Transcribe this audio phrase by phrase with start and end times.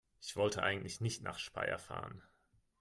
[0.19, 2.23] Ich wollte eigentlich nicht nach Speyer fahren